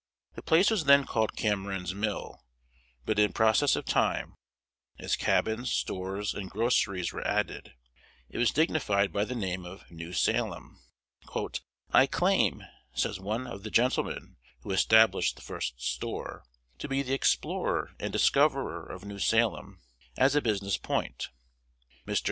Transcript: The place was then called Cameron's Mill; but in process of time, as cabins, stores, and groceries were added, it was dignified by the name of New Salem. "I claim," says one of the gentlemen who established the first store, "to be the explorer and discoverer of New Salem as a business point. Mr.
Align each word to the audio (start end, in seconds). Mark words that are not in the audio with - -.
The 0.33 0.41
place 0.41 0.71
was 0.71 0.85
then 0.85 1.05
called 1.05 1.35
Cameron's 1.35 1.93
Mill; 1.93 2.43
but 3.05 3.19
in 3.19 3.33
process 3.33 3.75
of 3.75 3.85
time, 3.85 4.33
as 4.97 5.15
cabins, 5.15 5.69
stores, 5.71 6.33
and 6.33 6.49
groceries 6.49 7.13
were 7.13 7.21
added, 7.27 7.73
it 8.27 8.39
was 8.39 8.49
dignified 8.49 9.13
by 9.13 9.25
the 9.25 9.35
name 9.35 9.63
of 9.63 9.91
New 9.91 10.11
Salem. 10.11 10.79
"I 11.93 12.07
claim," 12.07 12.63
says 12.95 13.19
one 13.19 13.45
of 13.45 13.61
the 13.61 13.69
gentlemen 13.69 14.37
who 14.61 14.71
established 14.71 15.35
the 15.35 15.43
first 15.43 15.79
store, 15.79 16.45
"to 16.79 16.87
be 16.87 17.03
the 17.03 17.13
explorer 17.13 17.91
and 17.99 18.11
discoverer 18.11 18.83
of 18.83 19.05
New 19.05 19.19
Salem 19.19 19.81
as 20.17 20.33
a 20.35 20.41
business 20.41 20.77
point. 20.77 21.29
Mr. 22.07 22.19